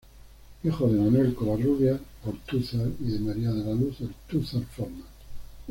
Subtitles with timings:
[0.63, 5.05] Hijo de Manuel Covarrubias Ortúzar y de María de la Luz Ortúzar Formas.